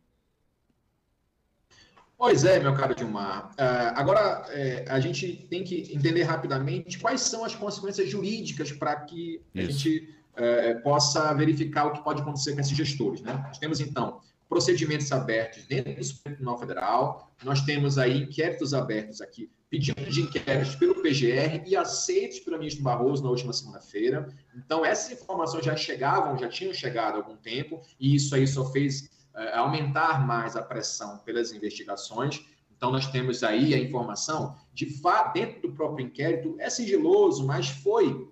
Pois 2.18 2.44
é, 2.44 2.60
meu 2.60 2.74
caro 2.74 2.94
Dilmar. 2.94 3.51
Uh, 3.51 3.96
agora, 3.96 4.46
é, 4.50 4.84
a 4.89 5.00
gente 5.00 5.48
tem 5.50 5.63
que 5.63 5.89
entender 5.94 6.24
rapidamente 6.24 7.00
quais 7.00 7.22
são 7.22 7.46
as 7.46 7.56
consequências 7.56 8.10
jurídicas 8.10 8.74
para 8.74 8.96
que 8.98 9.42
Isso. 9.56 9.70
a 9.70 9.72
gente 9.72 10.16
uh, 10.34 10.84
possa 10.84 11.34
verificar 11.34 11.86
o 11.86 11.94
que 11.94 12.04
pode 12.04 12.22
acontecer 12.22 12.54
com 12.54 12.60
esses 12.60 12.75
gestores. 12.75 13.22
Né? 13.22 13.42
Nós 13.48 13.58
temos, 13.58 13.80
então, 13.80 14.20
procedimentos 14.50 15.10
abertos 15.13 15.63
dentro 15.63 15.96
do 15.96 16.04
Supremo 16.04 16.36
Tribunal 16.36 16.60
Federal, 16.60 17.32
nós 17.42 17.62
temos 17.62 17.98
aí 17.98 18.24
inquéritos 18.24 18.74
abertos 18.74 19.22
aqui 19.22 19.50
pedidos 19.69 20.13
de 20.13 20.21
inquéritos 20.21 20.75
pelo 20.75 20.95
PGR 21.01 21.63
e 21.65 21.75
aceitos 21.75 22.39
pelo 22.39 22.57
ministro 22.57 22.83
Barroso 22.83 23.23
na 23.23 23.29
última 23.29 23.53
segunda-feira. 23.53 24.27
Então, 24.55 24.83
essas 24.83 25.21
informações 25.21 25.63
já 25.63 25.75
chegavam, 25.75 26.38
já 26.38 26.49
tinham 26.49 26.73
chegado 26.73 27.15
há 27.15 27.17
algum 27.17 27.35
tempo, 27.35 27.81
e 27.99 28.15
isso 28.15 28.33
aí 28.33 28.47
só 28.47 28.71
fez 28.71 29.09
é, 29.35 29.55
aumentar 29.55 30.25
mais 30.25 30.55
a 30.55 30.63
pressão 30.63 31.19
pelas 31.19 31.53
investigações. 31.53 32.43
Então, 32.75 32.91
nós 32.91 33.07
temos 33.07 33.43
aí 33.43 33.75
a 33.75 33.77
informação 33.77 34.55
de 34.73 34.88
dentro 35.33 35.61
do 35.61 35.75
próprio 35.75 36.05
inquérito, 36.05 36.55
é 36.59 36.69
sigiloso, 36.69 37.45
mas 37.45 37.69
foi 37.69 38.27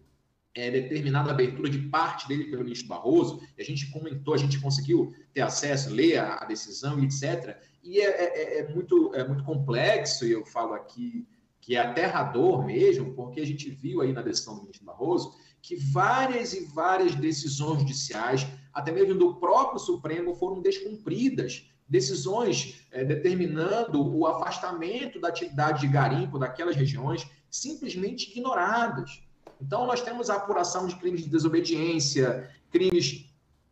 é, 0.57 0.71
determinada 0.71 1.29
abertura 1.29 1.69
de 1.69 1.77
parte 1.77 2.27
dele 2.27 2.45
pelo 2.45 2.63
ministro 2.63 2.87
Barroso, 2.87 3.39
a 3.59 3.63
gente 3.63 3.91
comentou, 3.91 4.33
a 4.33 4.37
gente 4.37 4.59
conseguiu 4.59 5.13
ter 5.31 5.41
acesso, 5.41 5.93
ler 5.93 6.17
a, 6.17 6.37
a 6.37 6.45
decisão, 6.45 7.01
etc. 7.03 7.55
E 7.83 8.01
é, 8.01 8.05
é, 8.05 8.23
é, 8.25 8.59
é, 8.61 8.73
muito, 8.73 9.13
é 9.13 9.25
muito 9.25 9.43
complexo, 9.43 10.25
e 10.25 10.31
eu 10.31 10.43
falo 10.47 10.73
aqui 10.73 11.27
que 11.61 11.75
é 11.75 11.79
aterrador 11.79 12.65
mesmo, 12.65 13.13
porque 13.13 13.39
a 13.39 13.45
gente 13.45 13.69
viu 13.69 14.01
aí 14.01 14.11
na 14.11 14.23
decisão 14.23 14.55
do 14.55 14.61
ministro 14.61 14.85
Barroso 14.85 15.35
que 15.61 15.75
várias 15.75 16.53
e 16.53 16.65
várias 16.73 17.13
decisões 17.13 17.79
judiciais, 17.79 18.47
até 18.73 18.91
mesmo 18.91 19.13
do 19.15 19.35
próprio 19.35 19.79
Supremo, 19.79 20.33
foram 20.33 20.61
descumpridas. 20.61 21.69
Decisões 21.87 22.81
é, 22.91 23.03
determinando 23.03 24.01
o 24.01 24.25
afastamento 24.25 25.19
da 25.19 25.27
atividade 25.27 25.81
de 25.81 25.87
garimpo 25.87 26.39
daquelas 26.39 26.75
regiões, 26.75 27.27
simplesmente 27.49 28.31
ignoradas. 28.31 29.26
Então, 29.61 29.85
nós 29.85 30.01
temos 30.01 30.29
a 30.29 30.35
apuração 30.35 30.87
de 30.87 30.95
crimes 30.95 31.23
de 31.23 31.29
desobediência, 31.29 32.49
crimes 32.71 33.27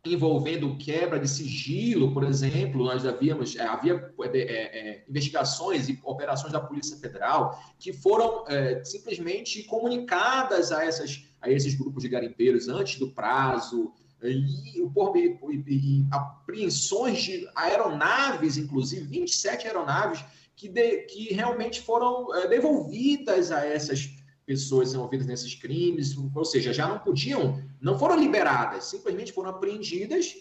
envolvendo 0.06 0.77
quebra 0.77 1.20
de 1.20 1.27
sigilo, 1.27 2.13
por 2.13 2.24
exemplo, 2.24 2.84
nós 2.84 3.06
havíamos, 3.06 3.56
é, 3.56 3.63
havia 3.63 4.13
é, 4.34 4.39
é, 4.39 5.04
investigações 5.10 5.89
e 5.89 6.00
operações 6.04 6.54
da 6.54 6.60
Polícia 6.60 6.96
Federal 6.98 7.60
que 7.80 7.92
foram 7.92 8.46
é, 8.48 8.84
simplesmente 8.84 9.63
comunicadas 9.63 10.72
a, 10.72 10.84
essas, 10.84 11.25
a 11.42 11.50
esses 11.50 11.74
grupos 11.74 12.04
de 12.04 12.10
garimpeiros 12.10 12.68
antes 12.68 13.00
do 13.00 13.12
prazo, 13.12 13.92
e, 14.24 14.89
por, 14.94 15.15
e, 15.15 15.38
e 15.68 16.06
apreensões 16.10 17.22
de 17.22 17.48
aeronaves, 17.56 18.58
inclusive 18.58 19.06
27 19.06 19.68
aeronaves, 19.68 20.24
que, 20.56 20.70
de, 20.70 21.00
que 21.04 21.34
realmente 21.34 21.82
foram 21.82 22.34
é, 22.34 22.48
devolvidas 22.48 23.51
a 23.51 23.65
essas 23.65 24.06
pessoas 24.46 24.94
envolvidas 24.94 25.25
nesses 25.25 25.56
crimes, 25.56 26.16
ou 26.34 26.46
seja, 26.46 26.72
já 26.72 26.88
não 26.88 27.00
podiam, 27.00 27.62
não 27.82 27.98
foram 27.98 28.16
liberadas, 28.20 28.86
simplesmente 28.86 29.34
foram 29.34 29.50
apreendidas 29.50 30.36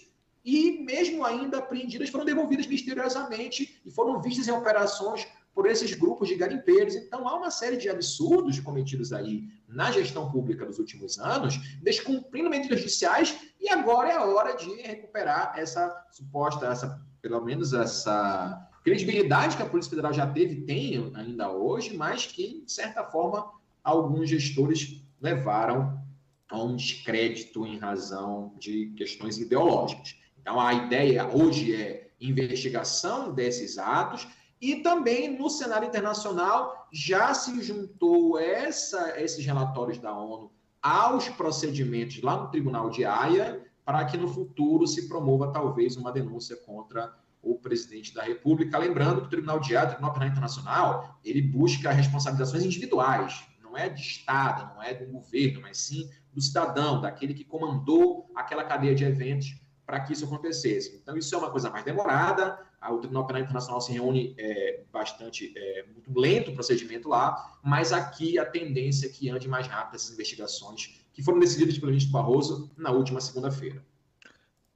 e, 0.44 0.84
mesmo 0.84 1.24
ainda 1.24 1.58
apreendidas, 1.58 2.10
foram 2.10 2.24
devolvidas 2.24 2.66
misteriosamente 2.66 3.80
e 3.84 3.90
foram 3.90 4.20
vistas 4.20 4.46
em 4.46 4.52
operações 4.52 5.26
por 5.54 5.66
esses 5.66 5.94
grupos 5.94 6.28
de 6.28 6.34
garimpeiros. 6.34 6.96
Então, 6.96 7.26
há 7.26 7.36
uma 7.36 7.50
série 7.50 7.76
de 7.76 7.88
absurdos 7.88 8.58
cometidos 8.60 9.12
aí 9.12 9.48
na 9.68 9.90
gestão 9.90 10.30
pública 10.30 10.66
dos 10.66 10.78
últimos 10.78 11.18
anos, 11.18 11.54
descumprindo 11.80 12.50
medidas 12.50 12.80
judiciais, 12.80 13.38
e 13.60 13.70
agora 13.70 14.10
é 14.10 14.16
a 14.16 14.24
hora 14.24 14.54
de 14.54 14.68
recuperar 14.82 15.54
essa 15.56 15.94
suposta, 16.10 16.66
essa, 16.66 17.00
pelo 17.22 17.40
menos 17.40 17.72
essa 17.72 18.68
credibilidade 18.82 19.56
que 19.56 19.62
a 19.62 19.66
Polícia 19.66 19.88
Federal 19.88 20.12
já 20.12 20.26
teve, 20.26 20.62
tem 20.62 21.10
ainda 21.14 21.50
hoje, 21.50 21.96
mas 21.96 22.26
que, 22.26 22.62
de 22.66 22.72
certa 22.72 23.02
forma, 23.04 23.50
alguns 23.84 24.30
gestores 24.30 25.04
levaram 25.20 26.02
a 26.50 26.62
um 26.62 26.74
descrédito 26.74 27.66
em 27.66 27.78
razão 27.78 28.54
de 28.58 28.86
questões 28.96 29.38
ideológicas. 29.38 30.16
Então, 30.40 30.58
a 30.58 30.72
ideia 30.72 31.28
hoje 31.28 31.74
é 31.74 32.08
investigação 32.20 33.32
desses 33.32 33.76
atos 33.76 34.26
e 34.60 34.76
também 34.76 35.38
no 35.38 35.50
cenário 35.50 35.88
internacional 35.88 36.88
já 36.92 37.34
se 37.34 37.62
juntou 37.62 38.38
essa, 38.38 39.20
esses 39.20 39.44
relatórios 39.44 39.98
da 39.98 40.16
ONU 40.16 40.50
aos 40.80 41.28
procedimentos 41.30 42.22
lá 42.22 42.36
no 42.36 42.50
Tribunal 42.50 42.88
de 42.88 43.04
Haia 43.04 43.62
para 43.84 44.04
que 44.06 44.16
no 44.16 44.28
futuro 44.28 44.86
se 44.86 45.08
promova 45.08 45.52
talvez 45.52 45.96
uma 45.96 46.12
denúncia 46.12 46.56
contra 46.56 47.14
o 47.42 47.56
presidente 47.56 48.14
da 48.14 48.22
República. 48.22 48.78
Lembrando 48.78 49.20
que 49.22 49.26
o 49.26 49.30
Tribunal 49.30 49.60
de 49.60 49.76
Haia, 49.76 49.86
o 49.86 49.90
Tribunal 49.90 50.12
Penal 50.14 50.28
Internacional, 50.28 51.20
ele 51.22 51.42
busca 51.42 51.90
responsabilizações 51.90 52.64
individuais 52.64 53.44
não 53.74 53.78
é 53.78 53.88
de 53.88 54.00
Estado, 54.00 54.72
não 54.74 54.82
é 54.82 54.94
do 54.94 55.04
governo, 55.06 55.60
mas 55.62 55.78
sim 55.78 56.08
do 56.32 56.40
cidadão, 56.40 57.00
daquele 57.00 57.34
que 57.34 57.44
comandou 57.44 58.30
aquela 58.34 58.64
cadeia 58.64 58.94
de 58.94 59.04
eventos 59.04 59.60
para 59.84 60.00
que 60.00 60.12
isso 60.12 60.24
acontecesse. 60.24 60.96
Então, 61.02 61.16
isso 61.16 61.34
é 61.34 61.38
uma 61.38 61.50
coisa 61.50 61.68
mais 61.70 61.84
demorada, 61.84 62.58
o 62.88 62.98
Tribunal 62.98 63.26
Penal 63.26 63.42
Internacional 63.42 63.80
se 63.80 63.92
reúne 63.92 64.34
é, 64.38 64.82
bastante, 64.92 65.52
é, 65.56 65.86
muito 65.92 66.18
lento 66.18 66.50
o 66.50 66.54
procedimento 66.54 67.08
lá, 67.08 67.58
mas 67.62 67.92
aqui 67.92 68.38
a 68.38 68.44
tendência 68.44 69.06
é 69.06 69.08
que 69.08 69.30
ande 69.30 69.48
mais 69.48 69.66
rápido 69.66 69.96
essas 69.96 70.12
investigações 70.12 71.00
que 71.12 71.22
foram 71.22 71.38
decididas 71.38 71.78
pelo 71.78 71.88
ministro 71.88 72.12
Barroso 72.12 72.70
na 72.76 72.90
última 72.90 73.20
segunda-feira. 73.20 73.82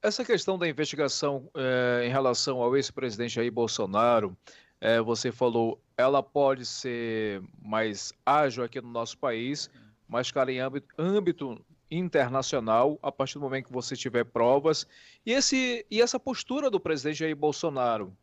Essa 0.01 0.25
questão 0.25 0.57
da 0.57 0.67
investigação 0.67 1.51
é, 1.55 2.07
em 2.07 2.09
relação 2.09 2.61
ao 2.61 2.75
ex-presidente 2.75 3.35
Jair 3.35 3.51
Bolsonaro, 3.51 4.35
é, 4.81 5.01
você 5.01 5.31
falou, 5.31 5.79
ela 5.97 6.23
pode 6.23 6.65
ser 6.65 7.41
mais 7.61 8.13
ágil 8.25 8.63
aqui 8.63 8.79
no 8.81 8.89
nosso 8.89 9.17
país, 9.17 9.69
mas, 10.07 10.31
cara, 10.31 10.51
em 10.51 10.59
âmbito, 10.59 10.87
âmbito 10.97 11.65
internacional, 11.91 12.97
a 13.01 13.11
partir 13.11 13.35
do 13.35 13.41
momento 13.41 13.65
que 13.65 13.73
você 13.73 13.95
tiver 13.95 14.23
provas. 14.23 14.87
E, 15.25 15.31
esse, 15.31 15.85
e 15.89 16.01
essa 16.01 16.19
postura 16.19 16.69
do 16.69 16.79
presidente 16.79 17.19
Jair 17.19 17.35
Bolsonaro, 17.35 18.15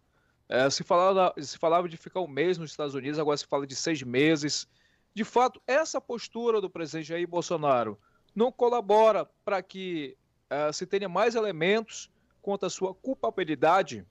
É, 0.48 0.70
se, 0.70 0.84
falava, 0.84 1.34
se 1.42 1.58
falava 1.58 1.88
de 1.88 1.96
ficar 1.96 2.20
um 2.20 2.28
mês 2.28 2.56
nos 2.56 2.70
Estados 2.70 2.94
Unidos, 2.94 3.18
agora 3.18 3.36
se 3.36 3.44
fala 3.44 3.66
de 3.66 3.74
seis 3.74 4.00
meses. 4.04 4.68
De 5.12 5.24
fato, 5.24 5.60
essa 5.66 6.00
postura 6.00 6.60
do 6.60 6.70
presidente 6.70 7.08
Jair 7.08 7.26
Bolsonaro 7.26 7.98
não 8.32 8.52
colabora 8.52 9.28
para 9.44 9.60
que 9.60 10.16
uh, 10.48 10.72
se 10.72 10.86
tenha 10.86 11.08
mais 11.08 11.34
elementos 11.34 12.08
quanto 12.40 12.64
à 12.64 12.70
sua 12.70 12.94
culpabilidade? 12.94 14.04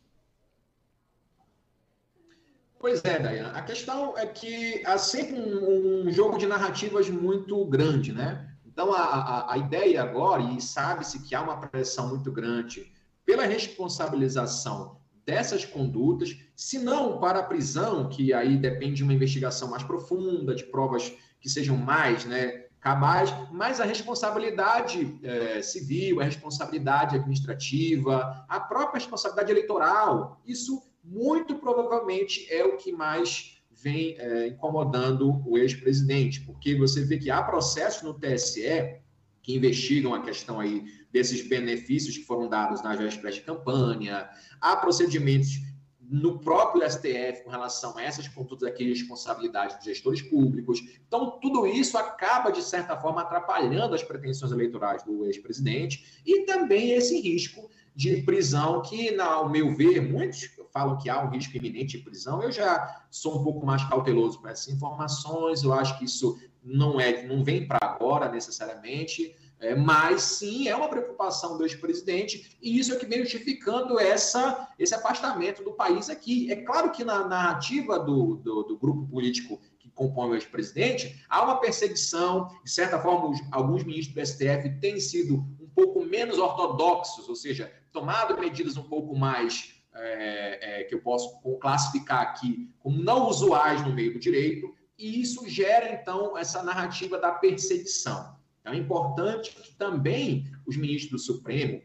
Pois 2.86 3.04
é, 3.04 3.18
Dayan. 3.18 3.48
A 3.48 3.64
questão 3.64 4.16
é 4.16 4.28
que 4.28 4.84
há 4.86 4.96
sempre 4.96 5.34
um, 5.34 6.06
um 6.06 6.12
jogo 6.12 6.38
de 6.38 6.46
narrativas 6.46 7.10
muito 7.10 7.66
grande, 7.66 8.14
né? 8.14 8.48
Então, 8.64 8.94
a, 8.94 9.02
a, 9.02 9.54
a 9.54 9.58
ideia 9.58 10.04
agora, 10.04 10.44
e 10.44 10.62
sabe-se 10.62 11.24
que 11.24 11.34
há 11.34 11.42
uma 11.42 11.58
pressão 11.58 12.10
muito 12.10 12.32
grande 12.32 12.94
pela 13.26 13.44
responsabilização 13.44 15.00
dessas 15.26 15.66
condutas, 15.66 16.38
se 16.56 16.78
não 16.78 17.18
para 17.18 17.40
a 17.40 17.44
prisão, 17.44 18.08
que 18.08 18.32
aí 18.32 18.56
depende 18.56 18.98
de 18.98 19.04
uma 19.04 19.16
investigação 19.16 19.68
mais 19.68 19.82
profunda, 19.82 20.54
de 20.54 20.66
provas 20.66 21.12
que 21.42 21.50
sejam 21.50 21.76
mais 21.76 22.24
né, 22.24 22.66
cabais, 22.80 23.34
mas 23.52 23.82
a 23.82 23.84
responsabilidade 23.84 25.18
é, 25.24 25.60
civil, 25.64 26.22
a 26.22 26.24
responsabilidade 26.24 27.16
administrativa, 27.16 28.46
a 28.48 28.60
própria 28.60 29.00
responsabilidade 29.00 29.52
eleitoral, 29.52 30.40
isso 30.46 30.84
muito 31.06 31.56
provavelmente 31.56 32.48
é 32.52 32.64
o 32.64 32.78
que 32.78 32.92
mais 32.92 33.62
vem 33.72 34.16
é, 34.18 34.48
incomodando 34.48 35.42
o 35.46 35.58
ex-presidente, 35.58 36.42
porque 36.42 36.76
você 36.76 37.04
vê 37.04 37.18
que 37.18 37.30
há 37.30 37.44
processos 37.44 38.02
no 38.02 38.14
TSE 38.14 39.00
que 39.42 39.56
investigam 39.56 40.14
a 40.14 40.22
questão 40.22 40.60
aí 40.60 40.84
desses 41.12 41.48
benefícios 41.48 42.18
que 42.18 42.24
foram 42.24 42.50
dados 42.50 42.82
na 42.82 42.96
véspera 42.96 43.32
de 43.32 43.42
campanha, 43.42 44.28
há 44.60 44.76
procedimentos 44.76 45.62
no 46.10 46.40
próprio 46.40 46.88
STF 46.90 47.44
com 47.44 47.50
relação 47.50 47.98
a 47.98 48.04
essas 48.04 48.28
condutas 48.28 48.68
aqui 48.68 48.84
de 48.86 48.92
responsabilidade 48.92 49.76
dos 49.76 49.86
gestores 49.86 50.22
públicos. 50.22 50.80
Então, 51.08 51.40
tudo 51.40 51.66
isso 51.66 51.98
acaba, 51.98 52.52
de 52.52 52.62
certa 52.62 52.96
forma, 52.98 53.22
atrapalhando 53.22 53.96
as 53.96 54.04
pretensões 54.04 54.52
eleitorais 54.52 55.04
do 55.04 55.26
ex-presidente 55.26 56.22
e 56.26 56.46
também 56.46 56.92
esse 56.92 57.20
risco 57.20 57.70
de 57.96 58.22
prisão 58.24 58.82
que, 58.82 59.18
ao 59.20 59.48
meu 59.50 59.74
ver, 59.74 60.02
muitos 60.02 60.50
falam 60.74 60.98
que 60.98 61.10
há 61.10 61.24
um 61.24 61.30
risco 61.30 61.56
iminente 61.56 61.98
de 61.98 62.04
prisão. 62.04 62.44
Eu 62.44 62.52
já 62.52 63.06
sou 63.10 63.40
um 63.40 63.44
pouco 63.44 63.66
mais 63.66 63.84
cauteloso 63.86 64.42
para 64.42 64.52
essas 64.52 64.68
informações. 64.68 65.64
Eu 65.64 65.74
acho 65.74 65.98
que 65.98 66.04
isso 66.04 66.38
não 66.62 67.00
é, 67.00 67.26
não 67.26 67.44
vem 67.44 67.66
para 67.66 67.80
agora 67.82 68.30
necessariamente. 68.30 69.34
É, 69.58 69.74
mas 69.74 70.22
sim, 70.22 70.68
é 70.68 70.76
uma 70.76 70.90
preocupação 70.90 71.58
do 71.58 71.64
ex-presidente, 71.64 72.58
e 72.62 72.78
isso 72.78 72.94
é 72.94 72.98
que 72.98 73.06
vem 73.06 73.22
justificando 73.22 73.98
essa, 73.98 74.68
esse 74.78 74.94
afastamento 74.94 75.64
do 75.64 75.72
país 75.72 76.10
aqui. 76.10 76.52
É 76.52 76.58
claro 76.58 76.92
que 76.92 77.06
na 77.06 77.26
narrativa 77.26 77.98
do, 77.98 78.36
do, 78.36 78.64
do 78.64 78.78
grupo 78.78 79.08
político 79.08 79.60
que 79.80 79.90
compõe 79.90 80.32
o 80.32 80.36
ex-presidente, 80.36 81.24
há 81.30 81.42
uma 81.42 81.62
perseguição, 81.62 82.50
de 82.66 82.70
certa 82.70 83.00
forma, 83.00 83.30
os, 83.30 83.42
alguns 83.50 83.84
ministros 83.86 84.14
do 84.14 84.26
STF 84.26 84.78
têm 84.82 85.00
sido 85.00 85.36
um 85.36 85.70
pouco 85.74 86.04
menos 86.04 86.38
ortodoxos, 86.38 87.30
ou 87.30 87.36
seja, 87.36 87.72
tomado 87.96 88.38
medidas 88.38 88.76
um 88.76 88.84
pouco 88.84 89.16
mais 89.16 89.74
é, 89.94 90.82
é, 90.82 90.84
que 90.84 90.94
eu 90.94 91.02
posso 91.02 91.40
classificar 91.62 92.22
aqui 92.22 92.70
como 92.80 93.02
não 93.02 93.30
usuais 93.30 93.82
no 93.88 93.94
meio 93.94 94.14
do 94.14 94.20
direito, 94.20 94.76
e 95.00 95.22
isso 95.22 95.48
gera, 95.50 95.94
então, 95.94 96.38
essa 96.38 96.62
narrativa 96.62 97.18
da 97.18 97.32
perseguição. 97.32 98.36
Então, 98.60 98.74
é 98.74 98.78
importante 98.78 99.56
que 99.56 99.74
também 99.76 100.46
os 100.66 100.76
ministros 100.76 101.12
do 101.12 101.20
Supremo 101.20 101.82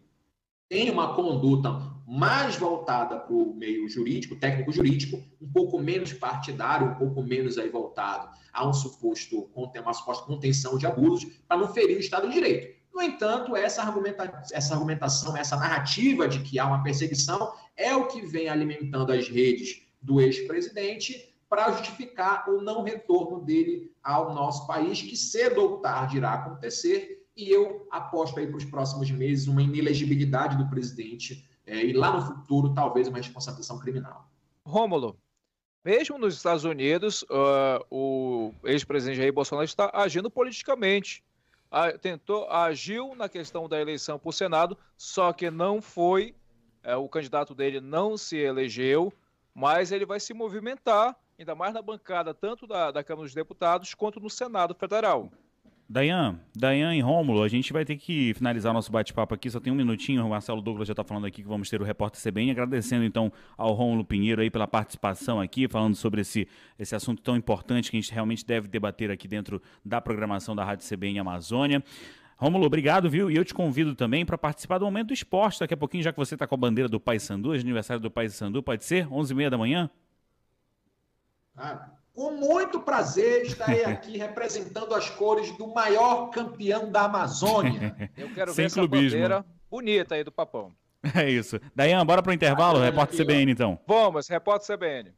tenham 0.68 0.94
uma 0.94 1.14
conduta 1.14 1.70
mais 2.06 2.56
voltada 2.56 3.18
para 3.20 3.32
o 3.32 3.54
meio 3.54 3.88
jurídico, 3.88 4.36
técnico-jurídico, 4.36 5.22
um 5.40 5.52
pouco 5.52 5.78
menos 5.78 6.12
partidário, 6.12 6.88
um 6.88 6.94
pouco 6.94 7.22
menos 7.22 7.56
aí 7.56 7.68
voltado 7.68 8.28
a 8.52 8.68
um 8.68 8.72
suposto, 8.72 9.48
uma 9.54 9.94
suposta 9.94 10.26
contenção 10.26 10.76
de 10.76 10.86
abusos, 10.86 11.24
para 11.46 11.58
não 11.58 11.72
ferir 11.72 11.96
o 11.96 12.00
Estado 12.00 12.26
de 12.28 12.34
Direito. 12.34 12.79
No 12.92 13.02
entanto, 13.02 13.56
essa, 13.56 13.82
argumenta 13.82 14.42
essa 14.52 14.74
argumentação, 14.74 15.36
essa 15.36 15.56
narrativa 15.56 16.28
de 16.28 16.40
que 16.40 16.58
há 16.58 16.66
uma 16.66 16.82
perseguição 16.82 17.52
é 17.76 17.94
o 17.94 18.08
que 18.08 18.20
vem 18.20 18.48
alimentando 18.48 19.12
as 19.12 19.28
redes 19.28 19.82
do 20.02 20.20
ex-presidente 20.20 21.34
para 21.48 21.72
justificar 21.72 22.48
o 22.48 22.60
não 22.60 22.82
retorno 22.82 23.40
dele 23.40 23.92
ao 24.02 24.32
nosso 24.32 24.66
país, 24.66 25.02
que 25.02 25.16
cedo 25.16 25.60
ou 25.60 25.78
tarde 25.78 26.16
irá 26.16 26.34
acontecer, 26.34 27.26
e 27.36 27.50
eu 27.50 27.86
aposto 27.90 28.38
aí 28.38 28.46
para 28.46 28.56
os 28.56 28.64
próximos 28.64 29.10
meses 29.10 29.48
uma 29.48 29.62
inelegibilidade 29.62 30.56
do 30.56 30.68
presidente 30.68 31.48
é, 31.66 31.84
e 31.84 31.92
lá 31.92 32.12
no 32.12 32.22
futuro 32.22 32.74
talvez 32.74 33.08
uma 33.08 33.18
responsabilização 33.18 33.78
criminal. 33.78 34.28
Rômulo, 34.64 35.18
mesmo 35.84 36.18
nos 36.18 36.36
Estados 36.36 36.64
Unidos, 36.64 37.22
uh, 37.22 37.84
o 37.90 38.52
ex-presidente 38.64 39.16
Jair 39.16 39.32
Bolsonaro 39.32 39.64
está 39.64 39.90
agindo 39.94 40.30
politicamente 40.30 41.24
tentou, 42.00 42.48
agiu 42.50 43.14
na 43.14 43.28
questão 43.28 43.68
da 43.68 43.80
eleição 43.80 44.18
para 44.18 44.28
o 44.28 44.32
Senado, 44.32 44.76
só 44.96 45.32
que 45.32 45.50
não 45.50 45.80
foi, 45.80 46.34
é, 46.82 46.96
o 46.96 47.08
candidato 47.08 47.54
dele 47.54 47.80
não 47.80 48.16
se 48.16 48.36
elegeu, 48.36 49.12
mas 49.54 49.92
ele 49.92 50.04
vai 50.06 50.18
se 50.18 50.34
movimentar, 50.34 51.16
ainda 51.38 51.54
mais 51.54 51.72
na 51.72 51.82
bancada, 51.82 52.34
tanto 52.34 52.66
da, 52.66 52.90
da 52.90 53.04
Câmara 53.04 53.24
dos 53.24 53.34
Deputados 53.34 53.94
quanto 53.94 54.20
no 54.20 54.30
Senado 54.30 54.74
Federal. 54.74 55.30
Dayan, 55.90 56.38
Dayan 56.54 56.94
e 56.94 57.00
Rômulo, 57.00 57.42
a 57.42 57.48
gente 57.48 57.72
vai 57.72 57.84
ter 57.84 57.96
que 57.96 58.32
finalizar 58.34 58.72
nosso 58.72 58.92
bate-papo 58.92 59.34
aqui, 59.34 59.50
só 59.50 59.58
tem 59.58 59.72
um 59.72 59.76
minutinho, 59.76 60.24
o 60.24 60.30
Marcelo 60.30 60.62
Douglas 60.62 60.86
já 60.86 60.92
está 60.92 61.02
falando 61.02 61.26
aqui 61.26 61.42
que 61.42 61.48
vamos 61.48 61.68
ter 61.68 61.82
o 61.82 61.84
repórter 61.84 62.22
CBN, 62.22 62.52
agradecendo 62.52 63.04
então 63.04 63.32
ao 63.58 63.72
Rômulo 63.72 64.04
Pinheiro 64.04 64.40
aí 64.40 64.48
pela 64.48 64.68
participação 64.68 65.40
aqui, 65.40 65.66
falando 65.66 65.96
sobre 65.96 66.20
esse, 66.20 66.46
esse 66.78 66.94
assunto 66.94 67.20
tão 67.20 67.36
importante 67.36 67.90
que 67.90 67.96
a 67.96 68.00
gente 68.00 68.12
realmente 68.12 68.46
deve 68.46 68.68
debater 68.68 69.10
aqui 69.10 69.26
dentro 69.26 69.60
da 69.84 70.00
programação 70.00 70.54
da 70.54 70.64
Rádio 70.64 70.88
CBN 70.88 71.18
Amazônia. 71.18 71.82
Rômulo, 72.36 72.66
obrigado, 72.66 73.10
viu? 73.10 73.28
E 73.28 73.34
eu 73.34 73.44
te 73.44 73.52
convido 73.52 73.92
também 73.96 74.24
para 74.24 74.38
participar 74.38 74.78
do 74.78 74.84
Momento 74.84 75.08
do 75.08 75.14
Esporte, 75.14 75.58
daqui 75.58 75.74
a 75.74 75.76
pouquinho, 75.76 76.04
já 76.04 76.12
que 76.12 76.18
você 76.18 76.36
está 76.36 76.46
com 76.46 76.54
a 76.54 76.58
bandeira 76.58 76.88
do 76.88 77.00
Pai 77.00 77.18
Sandu, 77.18 77.50
aniversário 77.50 78.00
do 78.00 78.12
Pai 78.12 78.28
Sandu, 78.28 78.62
pode 78.62 78.84
ser? 78.84 79.08
11h30 79.08 79.50
da 79.50 79.58
manhã? 79.58 79.90
Ah, 81.56 81.90
com 82.14 82.32
muito 82.32 82.80
prazer 82.80 83.42
estarei 83.42 83.84
aqui 83.84 84.18
representando 84.18 84.94
as 84.94 85.08
cores 85.10 85.56
do 85.56 85.68
maior 85.68 86.30
campeão 86.30 86.90
da 86.90 87.02
Amazônia. 87.02 88.10
Eu 88.16 88.32
quero 88.34 88.52
Sem 88.52 88.66
ver 88.68 88.74
clubismo. 88.74 89.06
essa 89.18 89.28
bandeira 89.28 89.46
bonita 89.70 90.14
aí 90.14 90.24
do 90.24 90.32
Papão. 90.32 90.72
É 91.14 91.30
isso. 91.30 91.58
Dayan, 91.74 92.04
bora 92.04 92.22
pro 92.22 92.30
intervalo, 92.32 92.78
ah, 92.78 92.84
repórter 92.84 93.18
CBN 93.24 93.52
então. 93.52 93.78
Vamos, 93.86 94.28
repórter 94.28 94.76
CBN. 94.76 95.14